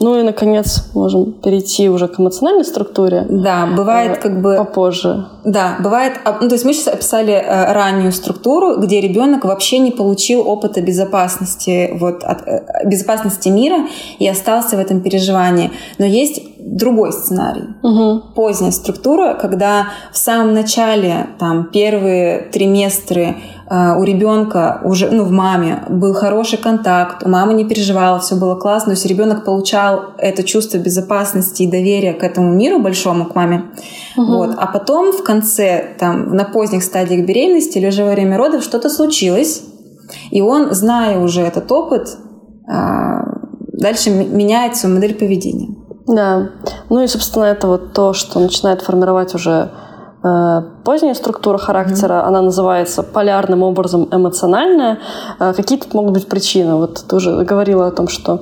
Ну 0.00 0.18
и, 0.18 0.22
наконец, 0.22 0.90
можем 0.94 1.32
перейти 1.32 1.88
уже 1.88 2.08
к 2.08 2.20
эмоциональной 2.20 2.64
структуре. 2.64 3.26
Да, 3.28 3.66
бывает 3.66 4.18
э, 4.18 4.20
как 4.20 4.42
бы... 4.42 4.56
Попозже. 4.56 5.26
Да, 5.44 5.76
бывает... 5.80 6.14
А, 6.24 6.38
ну, 6.40 6.48
то 6.48 6.54
есть 6.54 6.64
мы 6.64 6.74
сейчас 6.74 6.94
описали 6.94 7.32
э, 7.32 7.72
раннюю 7.72 8.12
структуру, 8.12 8.78
где 8.78 9.00
ребенок 9.00 9.44
вообще 9.44 9.78
не 9.78 9.90
получил 9.90 10.46
опыта 10.46 10.82
безопасности, 10.82 11.90
вот, 11.98 12.22
от, 12.22 12.46
э, 12.46 12.86
безопасности 12.86 13.48
мира 13.48 13.86
и 14.18 14.28
остался 14.28 14.76
в 14.76 14.80
этом 14.80 15.00
переживании. 15.00 15.70
Но 15.98 16.04
есть 16.04 16.42
другой 16.58 17.12
сценарий. 17.12 17.64
Угу. 17.82 18.34
Поздняя 18.34 18.72
структура, 18.72 19.34
когда 19.34 19.88
в 20.12 20.18
самом 20.18 20.54
начале, 20.54 21.28
там, 21.38 21.70
первые 21.70 22.40
триместры 22.52 23.36
у 23.70 24.02
ребенка 24.02 24.80
уже, 24.84 25.10
ну, 25.10 25.24
в 25.24 25.30
маме 25.30 25.84
был 25.88 26.12
хороший 26.12 26.58
контакт, 26.58 27.22
у 27.24 27.28
мамы 27.28 27.54
не 27.54 27.64
переживала, 27.64 28.18
все 28.18 28.36
было 28.36 28.56
классно, 28.56 28.92
то 28.92 28.96
есть 28.96 29.06
ребенок 29.06 29.44
получал 29.44 30.12
это 30.18 30.42
чувство 30.42 30.76
безопасности 30.78 31.62
и 31.62 31.70
доверия 31.70 32.12
к 32.12 32.22
этому 32.22 32.52
миру 32.52 32.78
большому, 32.78 33.24
к 33.24 33.34
маме. 33.34 33.64
Угу. 34.16 34.26
Вот. 34.26 34.54
А 34.58 34.66
потом 34.66 35.12
в 35.12 35.22
конце, 35.22 35.96
там, 35.98 36.34
на 36.34 36.44
поздних 36.44 36.82
стадиях 36.82 37.26
беременности 37.26 37.78
или 37.78 37.88
уже 37.88 38.04
во 38.04 38.10
время 38.10 38.36
родов 38.36 38.62
что-то 38.62 38.90
случилось, 38.90 39.62
и 40.30 40.42
он, 40.42 40.74
зная 40.74 41.18
уже 41.18 41.40
этот 41.40 41.70
опыт, 41.72 42.18
э, 42.68 43.14
дальше 43.72 44.10
меняет 44.10 44.76
свою 44.76 44.96
модель 44.96 45.14
поведения. 45.14 45.74
Да. 46.06 46.50
Ну 46.90 47.02
и, 47.02 47.06
собственно, 47.06 47.44
это 47.44 47.66
вот 47.66 47.94
то, 47.94 48.12
что 48.12 48.40
начинает 48.40 48.82
формировать 48.82 49.34
уже 49.34 49.70
поздняя 50.84 51.14
структура 51.14 51.58
характера. 51.58 52.14
Mm-hmm. 52.14 52.28
Она 52.28 52.42
называется 52.42 53.02
полярным 53.02 53.62
образом 53.62 54.08
эмоциональная. 54.10 54.98
Э, 55.38 55.52
какие 55.54 55.78
тут 55.78 55.92
могут 55.92 56.14
быть 56.14 56.28
причины? 56.28 56.76
Вот 56.76 57.04
ты 57.06 57.16
уже 57.16 57.44
говорила 57.44 57.88
о 57.88 57.90
том, 57.90 58.08
что 58.08 58.40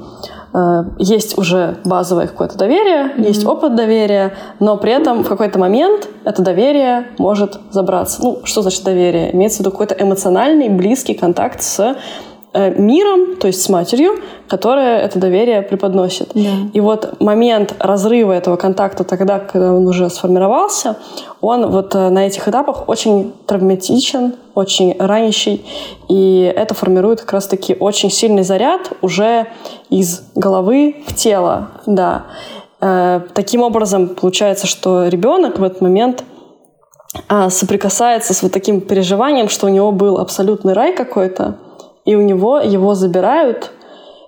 э, 0.54 0.84
есть 0.98 1.36
уже 1.38 1.78
базовое 1.84 2.28
какое-то 2.28 2.56
доверие, 2.56 3.06
mm-hmm. 3.06 3.26
есть 3.26 3.44
опыт 3.44 3.74
доверия, 3.74 4.34
но 4.60 4.76
при 4.76 4.92
этом 4.92 5.24
в 5.24 5.28
какой-то 5.28 5.58
момент 5.58 6.08
это 6.24 6.42
доверие 6.42 7.08
может 7.18 7.58
забраться. 7.72 8.22
Ну, 8.22 8.40
что 8.44 8.62
значит 8.62 8.84
доверие? 8.84 9.34
Имеется 9.34 9.58
в 9.58 9.60
виду 9.60 9.72
какой-то 9.72 9.96
эмоциональный, 9.98 10.68
близкий 10.68 11.14
контакт 11.14 11.62
с 11.62 11.78
Э, 11.80 12.31
миром, 12.54 13.36
то 13.36 13.46
есть 13.46 13.62
с 13.62 13.68
матерью, 13.68 14.18
которая 14.48 15.00
это 15.00 15.18
доверие 15.18 15.62
преподносит. 15.62 16.30
Да. 16.34 16.50
И 16.74 16.80
вот 16.80 17.20
момент 17.20 17.74
разрыва 17.78 18.32
этого 18.32 18.56
контакта 18.56 19.04
тогда, 19.04 19.38
когда 19.38 19.72
он 19.72 19.86
уже 19.86 20.10
сформировался, 20.10 20.96
он 21.40 21.70
вот 21.70 21.94
э, 21.94 22.10
на 22.10 22.26
этих 22.26 22.46
этапах 22.48 22.88
очень 22.88 23.32
травматичен, 23.46 24.34
очень 24.54 24.94
ранящий, 24.98 25.64
и 26.10 26.52
это 26.54 26.74
формирует 26.74 27.22
как 27.22 27.32
раз-таки 27.32 27.74
очень 27.78 28.10
сильный 28.10 28.42
заряд 28.42 28.92
уже 29.00 29.46
из 29.88 30.22
головы 30.34 30.96
в 31.06 31.14
тело, 31.14 31.68
да. 31.86 32.26
Э, 32.82 33.20
таким 33.32 33.62
образом, 33.62 34.08
получается, 34.08 34.66
что 34.66 35.08
ребенок 35.08 35.58
в 35.58 35.62
этот 35.62 35.80
момент 35.80 36.24
а, 37.28 37.50
соприкасается 37.50 38.34
с 38.34 38.42
вот 38.42 38.52
таким 38.52 38.80
переживанием, 38.80 39.48
что 39.48 39.66
у 39.66 39.70
него 39.70 39.92
был 39.92 40.18
абсолютный 40.18 40.72
рай 40.72 40.94
какой-то, 40.94 41.56
и 42.04 42.14
у 42.16 42.22
него 42.22 42.58
его 42.58 42.94
забирают, 42.94 43.70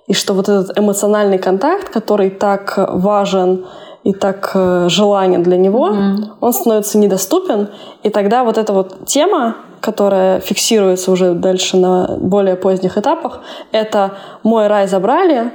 и 0.07 0.13
что 0.13 0.33
вот 0.33 0.49
этот 0.49 0.77
эмоциональный 0.77 1.37
контакт, 1.37 1.89
который 1.89 2.29
так 2.29 2.75
важен 2.77 3.65
и 4.03 4.13
так 4.13 4.51
э, 4.53 4.87
желанен 4.87 5.41
для 5.41 5.57
него, 5.57 5.89
mm-hmm. 5.89 6.25
он 6.41 6.53
становится 6.53 6.97
недоступен, 6.99 7.69
и 8.03 8.09
тогда 8.09 8.43
вот 8.43 8.57
эта 8.57 8.71
вот 8.71 9.05
тема, 9.07 9.55
которая 9.81 10.39
фиксируется 10.39 11.11
уже 11.11 11.33
дальше 11.33 11.77
на 11.77 12.17
более 12.19 12.55
поздних 12.55 12.97
этапах, 12.97 13.41
это 13.71 14.11
«мой 14.43 14.67
рай 14.67 14.87
забрали», 14.87 15.51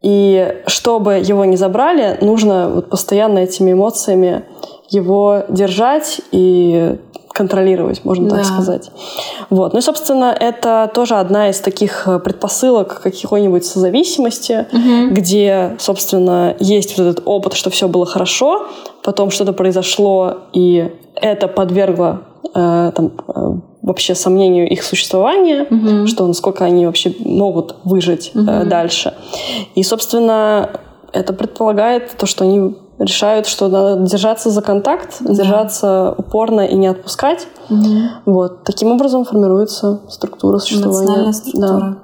и 0.00 0.62
чтобы 0.66 1.14
его 1.14 1.44
не 1.44 1.56
забрали, 1.56 2.18
нужно 2.20 2.70
вот 2.70 2.88
постоянно 2.88 3.40
этими 3.40 3.72
эмоциями 3.72 4.44
его 4.88 5.44
держать 5.48 6.20
и 6.32 6.96
контролировать, 7.38 8.04
можно 8.04 8.28
да. 8.28 8.36
так 8.36 8.44
сказать. 8.46 8.90
Вот. 9.48 9.72
Ну 9.72 9.78
и, 9.78 9.82
собственно, 9.82 10.36
это 10.38 10.90
тоже 10.92 11.14
одна 11.14 11.50
из 11.50 11.60
таких 11.60 12.08
э, 12.08 12.18
предпосылок 12.18 13.00
какой-нибудь 13.00 13.64
созависимости, 13.64 14.66
угу. 14.72 15.14
где, 15.14 15.76
собственно, 15.78 16.56
есть 16.58 16.98
вот 16.98 17.04
этот 17.04 17.22
опыт, 17.26 17.52
что 17.52 17.70
все 17.70 17.86
было 17.86 18.06
хорошо, 18.06 18.66
потом 19.04 19.30
что-то 19.30 19.52
произошло, 19.52 20.38
и 20.52 20.90
это 21.14 21.46
подвергло 21.46 22.22
э, 22.54 22.92
там, 22.94 23.12
э, 23.28 23.52
вообще 23.82 24.16
сомнению 24.16 24.68
их 24.68 24.82
существования, 24.82 25.62
угу. 25.70 26.08
что 26.08 26.26
насколько 26.26 26.64
они 26.64 26.86
вообще 26.86 27.14
могут 27.20 27.76
выжить 27.84 28.32
угу. 28.34 28.50
э, 28.50 28.64
дальше. 28.64 29.14
И, 29.76 29.84
собственно, 29.84 30.70
это 31.12 31.32
предполагает 31.32 32.16
то, 32.18 32.26
что 32.26 32.44
они 32.44 32.74
решают, 32.98 33.46
что 33.46 33.68
надо 33.68 34.02
держаться 34.02 34.50
за 34.50 34.62
контакт, 34.62 35.16
да. 35.20 35.34
держаться 35.34 36.14
упорно 36.16 36.62
и 36.62 36.74
не 36.74 36.88
отпускать. 36.88 37.46
Угу. 37.70 37.86
Вот. 38.26 38.64
Таким 38.64 38.92
образом 38.92 39.24
формируется 39.24 40.00
структура 40.08 40.58
существования. 40.58 41.32
структура. 41.32 41.80
Да. 41.80 41.98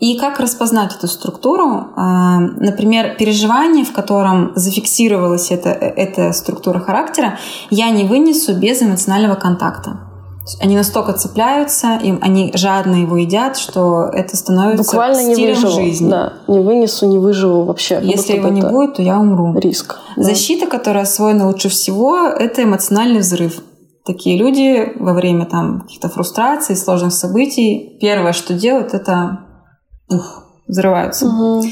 И 0.00 0.16
как 0.18 0.40
распознать 0.40 0.96
эту 0.96 1.08
структуру? 1.08 1.88
А, 1.94 2.38
например, 2.38 3.16
переживание, 3.18 3.84
в 3.84 3.92
котором 3.92 4.52
зафиксировалась 4.54 5.50
эта, 5.50 5.68
эта 5.68 6.32
структура 6.32 6.80
характера, 6.80 7.38
я 7.68 7.90
не 7.90 8.04
вынесу 8.04 8.54
без 8.54 8.82
эмоционального 8.82 9.34
контакта. 9.34 10.09
Они 10.60 10.76
настолько 10.76 11.12
цепляются, 11.12 11.98
им 12.02 12.18
они 12.22 12.50
жадно 12.54 12.96
его 12.96 13.16
едят, 13.16 13.56
что 13.56 14.10
это 14.12 14.36
становится 14.36 14.84
Буквально 14.84 15.32
стилем 15.32 15.38
не 15.38 15.54
выживу, 15.54 15.72
жизни. 15.74 16.10
Да, 16.10 16.32
не 16.48 16.60
вынесу, 16.60 17.06
не 17.06 17.18
выживу 17.18 17.64
вообще. 17.64 18.00
Если 18.02 18.34
его 18.34 18.48
не 18.48 18.62
будет, 18.62 18.94
то 18.94 19.02
я 19.02 19.18
умру. 19.18 19.58
Риск. 19.58 19.98
Защита, 20.16 20.66
да. 20.66 20.70
которая 20.78 21.04
освоена 21.04 21.46
лучше 21.46 21.68
всего, 21.68 22.26
это 22.26 22.64
эмоциональный 22.64 23.20
взрыв. 23.20 23.62
Такие 24.04 24.38
люди 24.38 24.92
во 24.96 25.12
время 25.12 25.44
там 25.46 25.82
каких-то 25.82 26.08
фрустраций, 26.08 26.76
сложных 26.76 27.12
событий, 27.12 27.98
первое, 28.00 28.32
что 28.32 28.54
делают, 28.54 28.94
это 28.94 29.40
ух, 30.08 30.44
взрываются. 30.66 31.26
Угу. 31.26 31.64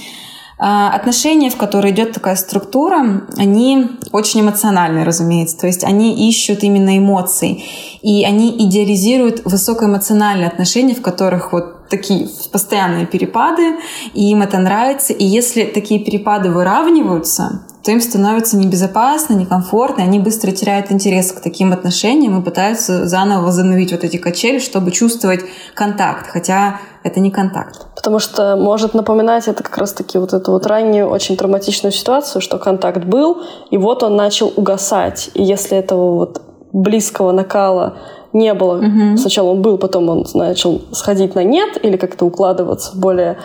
Отношения, 0.59 1.51
в 1.51 1.57
которые 1.57 1.95
идет 1.95 2.13
такая 2.13 2.35
структура, 2.35 3.23
они 3.37 3.91
очень 4.11 4.41
эмоциональные, 4.41 5.05
разумеется. 5.05 5.57
То 5.57 5.69
есть 5.69 5.85
они 5.85 6.29
ищут 6.29 6.65
именно 6.65 6.99
эмоций. 6.99 7.65
И 8.03 8.25
они 8.25 8.51
идеализируют 8.67 9.43
высокоэмоциональные 9.45 10.49
отношения, 10.49 10.95
в 10.95 11.03
которых 11.03 11.53
вот 11.53 11.89
такие 11.89 12.29
постоянные 12.53 13.07
перепады, 13.07 13.77
и 14.15 14.31
им 14.31 14.43
это 14.43 14.59
нравится. 14.59 15.13
И 15.13 15.25
если 15.25 15.63
такие 15.65 16.05
перепады 16.05 16.51
выравниваются, 16.51 17.63
то 17.85 17.91
им 17.91 18.01
становится 18.01 18.57
небезопасно, 18.57 19.35
некомфортно, 19.35 20.03
и 20.03 20.05
они 20.05 20.19
быстро 20.19 20.51
теряют 20.51 20.91
интерес 20.91 21.33
к 21.33 21.41
таким 21.41 21.73
отношениям 21.73 22.41
и 22.41 22.45
пытаются 22.45 23.07
заново 23.07 23.45
возобновить 23.45 23.93
вот 23.93 24.05
эти 24.05 24.17
качели, 24.17 24.59
чтобы 24.59 24.91
чувствовать 24.91 25.41
контакт, 25.75 26.27
хотя 26.29 26.81
это 27.05 27.21
не 27.21 27.31
контакт. 27.31 27.87
Потому 27.95 28.19
что 28.19 28.57
может 28.57 28.95
напоминать 28.95 29.49
это 29.49 29.63
как 29.63 29.79
раз-таки 29.79 30.19
вот 30.19 30.33
эту 30.33 30.53
вот 30.53 30.67
раннюю 30.67 31.09
очень 31.09 31.37
травматичную 31.37 31.93
ситуацию, 31.93 32.43
что 32.43 32.59
контакт 32.59 33.05
был, 33.05 33.43
и 33.71 33.79
вот 33.79 34.03
он 34.03 34.17
начал 34.17 34.53
угасать. 34.55 35.31
И 35.35 35.43
если 35.43 35.79
этого 35.79 36.15
вот 36.15 36.43
близкого 36.73 37.33
накала 37.33 37.99
не 38.33 38.53
было. 38.55 38.79
Угу. 38.79 39.17
Сначала 39.17 39.51
он 39.51 39.63
был, 39.63 39.79
потом 39.79 40.09
он 40.09 40.27
начал 40.35 40.83
сходить 40.93 41.35
на 41.35 41.43
нет 41.43 41.79
или 41.83 41.97
как-то 41.97 42.27
укладываться 42.27 42.93
в 42.93 42.97
более 42.97 43.39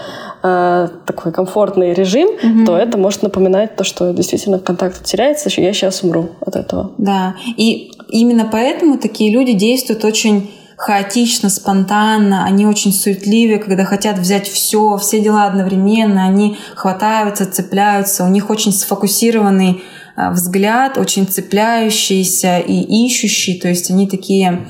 э, 0.43 0.87
такой 1.05 1.31
комфортный 1.31 1.93
режим, 1.93 2.29
угу. 2.29 2.65
то 2.65 2.77
это 2.77 2.97
может 2.97 3.23
напоминать 3.23 3.75
то, 3.75 3.83
что 3.83 4.11
действительно 4.13 4.59
контакт 4.59 5.03
теряется, 5.03 5.49
я 5.61 5.73
сейчас 5.73 6.03
умру 6.03 6.29
от 6.41 6.55
этого. 6.55 6.91
Да, 6.97 7.35
и 7.55 7.91
именно 8.09 8.47
поэтому 8.51 8.97
такие 8.97 9.31
люди 9.31 9.53
действуют 9.53 10.03
очень 10.03 10.51
хаотично, 10.75 11.49
спонтанно, 11.49 12.43
они 12.43 12.65
очень 12.65 12.91
суетливые, 12.91 13.59
когда 13.59 13.85
хотят 13.85 14.17
взять 14.17 14.47
все, 14.47 14.97
все 14.97 15.21
дела 15.21 15.45
одновременно, 15.45 16.25
они 16.25 16.57
хватаются, 16.75 17.49
цепляются, 17.49 18.25
у 18.25 18.27
них 18.27 18.49
очень 18.49 18.73
сфокусированный 18.73 19.81
взгляд, 20.15 20.97
очень 20.97 21.27
цепляющийся 21.27 22.59
и 22.59 23.05
ищущий, 23.05 23.59
то 23.59 23.67
есть 23.67 23.89
они 23.89 24.07
такие, 24.07 24.67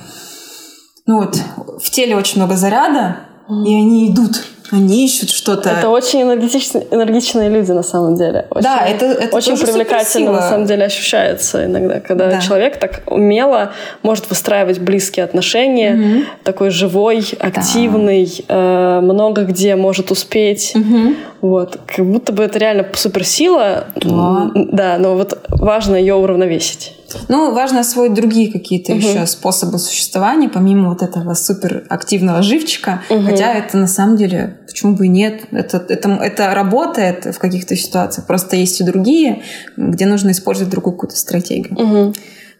ну 1.05 1.17
вот, 1.19 1.37
в 1.81 1.89
теле 1.89 2.15
очень 2.15 2.37
много 2.37 2.55
заряда, 2.55 3.19
и 3.49 3.75
они 3.75 4.11
идут 4.11 4.45
они 4.73 5.05
ищут 5.05 5.29
что-то. 5.29 5.69
Это 5.69 5.89
очень 5.89 6.23
энергичные, 6.23 6.87
энергичные 6.89 7.49
люди 7.49 7.71
на 7.71 7.83
самом 7.83 8.15
деле. 8.15 8.47
Очень, 8.49 8.63
да, 8.63 8.85
это, 8.85 9.05
это 9.05 9.35
очень 9.35 9.57
привлекательно 9.57 10.31
на 10.31 10.41
самом 10.41 10.65
деле 10.65 10.85
ощущается 10.85 11.65
иногда, 11.65 11.99
когда 11.99 12.29
да. 12.29 12.41
человек 12.41 12.77
так 12.77 13.03
умело 13.05 13.71
может 14.01 14.29
выстраивать 14.29 14.79
близкие 14.79 15.25
отношения, 15.25 15.93
угу. 15.93 16.25
такой 16.43 16.69
живой, 16.71 17.23
активный, 17.39 18.43
да. 18.47 18.99
э, 18.99 19.01
много 19.01 19.43
где 19.43 19.75
может 19.75 20.09
успеть. 20.11 20.73
Угу. 20.75 21.15
Вот, 21.41 21.77
как 21.85 22.05
будто 22.05 22.31
бы 22.31 22.43
это 22.43 22.57
реально 22.57 22.85
суперсила. 22.93 23.85
Да. 23.95 24.51
да, 24.55 24.97
но 24.97 25.15
вот 25.15 25.37
важно 25.49 25.95
ее 25.95 26.15
уравновесить. 26.15 26.93
Ну, 27.27 27.53
важно 27.53 27.81
освоить 27.81 28.13
другие 28.13 28.51
какие-то 28.51 28.93
угу. 28.93 29.01
еще 29.01 29.25
способы 29.25 29.79
существования, 29.79 30.49
помимо 30.49 30.89
вот 30.89 31.01
этого 31.01 31.33
суперактивного 31.33 32.41
живчика. 32.41 33.01
Угу. 33.09 33.23
Хотя 33.23 33.53
это 33.53 33.77
на 33.77 33.87
самом 33.87 34.17
деле, 34.17 34.59
почему 34.67 34.95
бы 34.95 35.05
и 35.05 35.09
нет? 35.09 35.45
Это, 35.51 35.77
это, 35.89 36.09
это 36.09 36.53
работает 36.53 37.25
в 37.25 37.39
каких-то 37.39 37.75
ситуациях. 37.75 38.27
Просто 38.27 38.55
есть 38.55 38.79
и 38.81 38.83
другие, 38.83 39.43
где 39.77 40.05
нужно 40.05 40.31
использовать 40.31 40.71
другую 40.71 40.93
какую-то 40.93 41.17
стратегию. 41.17 41.75
Угу. 41.77 42.13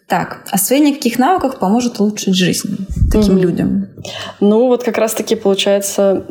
Так, 0.06 0.42
освоение 0.50 0.94
каких 0.94 1.18
навыков 1.18 1.58
поможет 1.58 1.98
улучшить 1.98 2.34
жизнь 2.34 2.86
таким 3.14 3.36
mm-hmm. 3.36 3.40
людям? 3.40 3.88
Ну, 4.40 4.66
вот 4.68 4.84
как 4.84 4.98
раз-таки 4.98 5.36
получается 5.36 6.24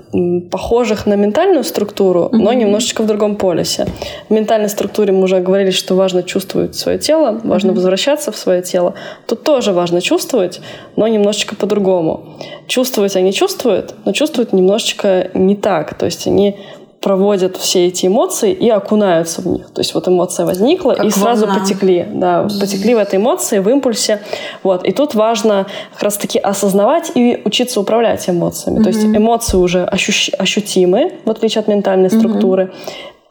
похожих 0.51 1.05
на 1.05 1.15
ментальную 1.15 1.63
структуру, 1.63 2.23
mm-hmm. 2.23 2.37
но 2.37 2.53
немножечко 2.53 3.03
в 3.03 3.07
другом 3.07 3.35
полюсе. 3.35 3.87
В 4.29 4.33
ментальной 4.33 4.69
структуре 4.69 5.11
мы 5.11 5.23
уже 5.23 5.39
говорили, 5.39 5.71
что 5.71 5.95
важно 5.95 6.23
чувствовать 6.23 6.75
свое 6.75 6.99
тело, 6.99 7.39
важно 7.43 7.71
mm-hmm. 7.71 7.75
возвращаться 7.75 8.31
в 8.31 8.37
свое 8.37 8.61
тело. 8.61 8.93
Тут 9.27 9.43
тоже 9.43 9.71
важно 9.71 10.01
чувствовать, 10.01 10.61
но 10.95 11.07
немножечко 11.07 11.55
по-другому. 11.55 12.37
Чувствовать 12.67 13.15
они 13.15 13.33
чувствуют, 13.33 13.95
но 14.05 14.11
чувствуют 14.11 14.53
немножечко 14.53 15.29
не 15.33 15.55
так. 15.55 15.93
То 15.97 16.05
есть 16.05 16.27
они 16.27 16.57
проводят 17.03 17.57
все 17.57 17.87
эти 17.87 18.07
эмоции 18.07 18.53
и 18.53 18.69
окунаются 18.69 19.41
в 19.41 19.47
них. 19.47 19.69
То 19.71 19.81
есть 19.81 19.93
вот 19.93 20.07
эмоция 20.07 20.45
возникла 20.45 20.93
как 20.93 21.05
и 21.05 21.09
сразу 21.09 21.45
волна. 21.45 21.59
потекли, 21.59 22.07
да, 22.13 22.47
потекли 22.59 22.95
в 22.95 22.97
этой 22.97 23.17
эмоции, 23.17 23.59
в 23.59 23.69
импульсе. 23.69 24.21
Вот. 24.63 24.85
И 24.85 24.91
тут 24.93 25.13
важно 25.13 25.67
как 25.93 26.03
раз-таки 26.03 26.39
осознавать 26.39 27.11
и 27.15 27.41
учиться 27.43 27.81
управлять 27.81 28.29
эмоциями. 28.29 28.79
Mm-hmm. 28.79 28.83
То 28.83 28.89
есть 28.89 29.05
эмоции 29.05 29.57
уже 29.57 29.83
ощущ- 29.83 30.33
ощутимы, 30.35 31.13
в 31.25 31.29
отличие 31.29 31.59
от 31.59 31.67
ментальной 31.67 32.07
mm-hmm. 32.07 32.19
структуры, 32.19 32.71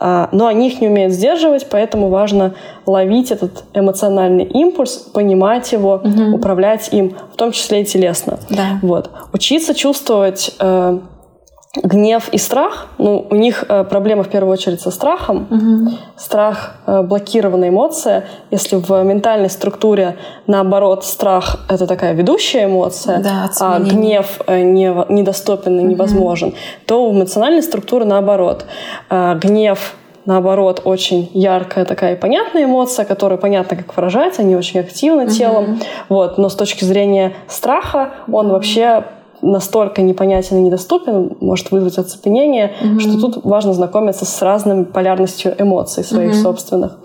а, 0.05 0.29
но 0.33 0.49
они 0.49 0.67
их 0.67 0.81
не 0.81 0.89
умеют 0.89 1.13
сдерживать, 1.13 1.69
поэтому 1.71 2.09
важно 2.09 2.55
ловить 2.87 3.31
этот 3.31 3.63
эмоциональный 3.73 4.45
импульс, 4.45 4.97
понимать 4.97 5.71
его, 5.71 6.03
угу. 6.03 6.35
управлять 6.35 6.93
им, 6.93 7.15
в 7.33 7.37
том 7.37 7.53
числе 7.53 7.83
и 7.83 7.85
телесно. 7.85 8.41
Да. 8.51 8.81
Вот. 8.83 9.11
Учиться 9.33 9.75
чувствовать 9.75 10.57
э, 10.59 10.99
гнев 11.75 12.29
и 12.33 12.39
страх, 12.39 12.89
ну, 12.99 13.27
у 13.31 13.35
них 13.35 13.65
э, 13.67 13.85
проблема 13.85 14.25
в 14.25 14.29
первую 14.29 14.53
очередь 14.53 14.83
со 14.83 14.91
страхом. 14.91 15.47
Угу. 15.51 15.97
Страх 16.17 16.75
э, 16.87 17.03
блокированная 17.03 17.71
эмоция. 17.71 18.27
Если 18.51 18.77
в 18.77 19.03
ментальной 19.03 19.49
структуре, 19.49 20.17
наоборот, 20.47 21.05
страх 21.05 21.61
это 21.71 21.87
такая 21.87 22.13
ведущая 22.13 22.67
эмоция, 22.67 23.21
да, 23.21 23.51
а 23.59 23.79
гнев 23.79 24.41
э, 24.47 24.61
не, 24.61 24.95
недоступен 25.09 25.81
и 25.81 25.83
невозможен, 25.83 26.49
угу. 26.49 26.57
то 26.87 27.11
в 27.11 27.15
эмоциональной 27.15 27.63
структуре 27.63 28.05
наоборот. 28.05 28.67
Э, 29.09 29.39
гнев 29.41 29.95
наоборот, 30.27 30.83
очень 30.85 31.31
яркая 31.33 31.85
такая 31.85 32.17
понятная 32.17 32.65
эмоция, 32.65 33.05
которую 33.07 33.39
понятно, 33.39 33.77
как 33.77 33.97
выражать, 33.97 34.39
они 34.39 34.55
очень 34.55 34.79
активны 34.79 35.27
телом. 35.27 35.65
Mm-hmm. 35.65 35.85
Вот. 36.11 36.39
Но 36.39 36.49
с 36.49 36.55
точки 36.55 36.85
зрения 36.85 37.33
страха, 37.49 38.11
он 38.31 38.51
вообще 38.51 39.05
настолько 39.43 40.03
непонятен 40.03 40.59
и 40.59 40.61
недоступен, 40.61 41.37
может 41.41 41.71
вызвать 41.71 41.99
оцепенение, 41.99 42.73
mm-hmm. 42.81 43.01
что 43.01 43.21
тут 43.21 43.45
важно 43.45 43.75
знакомиться 43.75 44.25
с 44.25 44.41
разной 44.41 44.85
полярностью 44.85 45.55
эмоций 45.59 46.05
своих 46.05 46.33
mm-hmm. 46.33 46.43
собственных. 46.43 46.99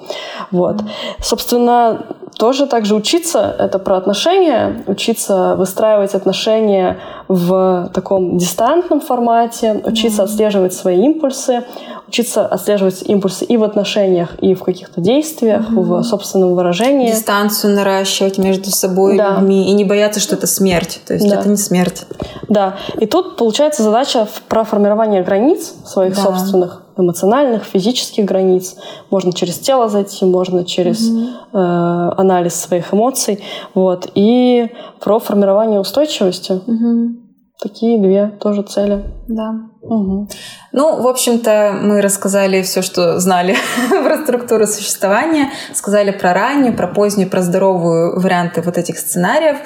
Вот. 0.52 0.78
Собственно, 1.20 2.06
тоже 2.36 2.68
также 2.68 2.96
учиться— 2.96 3.56
это 3.60 3.80
про 3.80 3.98
отношения, 3.98 4.84
учиться 4.88 5.56
выстраивать 5.56 6.14
отношения 6.14 6.98
в 7.28 7.90
таком 7.94 8.38
дистантном 8.38 9.02
формате, 9.02 9.82
учиться 9.86 10.22
mm-hmm. 10.22 10.26
отслеживать 10.26 10.74
свои 10.74 11.04
импульсы, 11.04 11.64
учиться 12.08 12.46
отслеживать 12.46 13.04
импульсы 13.04 13.46
и 13.46 13.58
в 13.58 13.64
отношениях, 13.64 14.36
и 14.40 14.56
в 14.56 14.64
каких-то 14.64 15.02
действиях, 15.02 15.70
mm-hmm. 15.70 15.82
в 15.82 16.04
собственном 16.04 16.56
выражении. 16.56 17.12
Дистанцию 17.12 17.76
наращивать 17.76 18.38
между 18.38 18.72
собой 18.72 19.18
да. 19.18 19.36
людьми 19.36 19.70
и 19.70 19.74
не 19.74 19.86
бояться, 19.86 20.20
что 20.20 20.36
это 20.36 20.48
смерть. 20.48 21.02
То 21.06 21.14
есть 21.14 21.28
да. 21.28 21.40
это 21.40 21.50
не 21.50 21.58
смерть. 21.58 22.06
Да. 22.50 22.78
И 23.00 23.06
тут 23.06 23.38
получается 23.38 23.84
задача 23.84 24.28
про 24.48 24.64
формирование 24.64 25.24
границ 25.24 25.74
своих 25.86 26.16
да. 26.16 26.22
собственных 26.22 26.84
эмоциональных, 26.98 27.64
физических 27.64 28.26
границ. 28.26 28.76
Можно 29.10 29.34
через 29.34 29.60
тело 29.60 29.90
зайти, 29.90 30.26
можно 30.26 30.64
через 30.64 31.10
mm-hmm. 31.10 31.34
э, 31.54 32.14
анализ 32.18 32.56
своих 32.56 32.94
эмоций. 32.94 33.44
Вот. 33.74 34.10
И 34.16 34.70
про 35.00 35.20
формирование 35.20 35.80
устойчивости. 35.80 36.52
Mm-hmm. 36.52 37.27
Такие 37.60 38.00
две 38.00 38.28
тоже 38.40 38.62
цели. 38.62 39.04
Да. 39.28 39.56
Угу. 39.82 40.30
Ну, 40.74 41.02
в 41.02 41.08
общем-то, 41.08 41.80
мы 41.82 42.02
рассказали 42.02 42.62
все, 42.62 42.84
что 42.84 43.20
знали 43.20 43.56
про 43.90 44.22
структуру 44.22 44.68
существования, 44.68 45.50
сказали 45.74 46.12
про 46.12 46.36
раннюю, 46.36 46.76
про 46.76 46.88
позднюю, 46.88 47.30
про 47.30 47.42
здоровую 47.42 48.20
варианты 48.20 48.62
вот 48.62 48.78
этих 48.78 49.00
сценариев. 49.00 49.58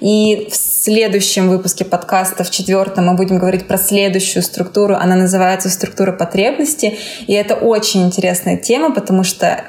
И 0.00 0.48
в 0.50 0.56
следующем 0.56 1.48
выпуске 1.48 1.86
подкаста, 1.86 2.44
в 2.44 2.50
четвертом, 2.50 3.06
мы 3.06 3.16
будем 3.16 3.38
говорить 3.38 3.66
про 3.66 3.78
следующую 3.78 4.42
структуру. 4.42 4.94
Она 4.94 5.16
называется 5.16 5.70
структура 5.70 6.12
потребности. 6.12 6.98
И 7.26 7.32
это 7.32 7.54
очень 7.54 8.02
интересная 8.02 8.58
тема, 8.58 8.92
потому 8.92 9.24
что 9.24 9.64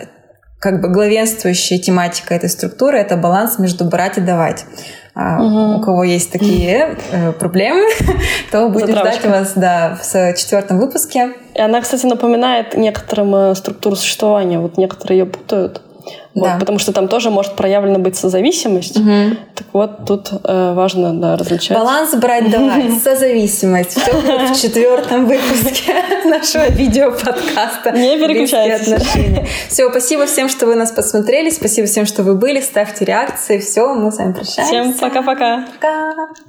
как 0.59 0.81
бы 0.81 0.89
главенствующая 0.89 1.79
тематика 1.79 2.35
этой 2.35 2.49
структуры— 2.49 2.97
это 2.99 3.15
баланс 3.15 3.57
между 3.57 3.85
брать 3.85 4.17
и 4.17 4.21
давать. 4.21 4.65
Угу. 5.39 5.77
у 5.77 5.81
кого 5.81 6.03
есть 6.03 6.31
такие 6.31 6.97
э, 7.11 7.31
проблемы, 7.33 7.87
то 8.51 8.69
будем 8.69 8.95
ждать 8.95 9.25
вас 9.25 9.53
да, 9.55 9.97
в 10.01 10.33
четвертом 10.35 10.79
выпуске. 10.79 11.33
И 11.55 11.61
она, 11.61 11.81
кстати, 11.81 12.05
напоминает 12.05 12.75
некоторым 12.77 13.35
э, 13.35 13.55
структуру 13.55 13.95
существования. 13.95 14.59
Вот 14.59 14.77
некоторые 14.77 15.19
ее 15.19 15.25
путают. 15.25 15.81
Вот, 16.35 16.45
да. 16.45 16.57
Потому 16.59 16.79
что 16.79 16.93
там 16.93 17.07
тоже 17.07 17.29
может 17.29 17.55
проявлена 17.55 17.99
быть 17.99 18.15
созависимость. 18.15 18.97
Угу. 18.97 19.37
Так 19.55 19.67
вот, 19.73 20.05
тут 20.05 20.29
э, 20.43 20.73
важно 20.73 21.13
да, 21.13 21.37
различать. 21.37 21.77
Баланс 21.77 22.13
брать 22.15 22.49
давай, 22.51 22.91
созависимость. 22.91 23.99
Все 23.99 24.13
в 24.13 24.61
четвертом 24.61 25.25
выпуске 25.25 25.95
нашего 26.25 26.69
видео-подкаста. 26.69 27.91
Не 27.91 28.17
переключайтесь. 28.17 28.93
Все, 29.69 29.89
спасибо 29.89 30.25
всем, 30.25 30.49
что 30.49 30.65
вы 30.65 30.75
нас 30.75 30.91
посмотрели. 30.91 31.49
Спасибо 31.49 31.87
всем, 31.87 32.05
что 32.05 32.23
вы 32.23 32.35
были. 32.35 32.61
Ставьте 32.61 33.05
реакции. 33.05 33.59
Все, 33.59 33.93
мы 33.93 34.11
с 34.11 34.17
вами 34.17 34.33
прощаемся. 34.33 34.63
Всем 34.63 34.93
пока-пока. 34.93 35.65
Пока. 35.79 36.11
-пока. 36.11 36.27
пока. 36.27 36.48